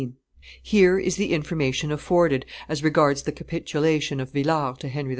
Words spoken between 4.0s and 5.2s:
of Villars to Henry IV.